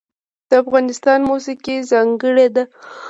[0.49, 2.63] د افغانستان موسیقی ځانګړې ده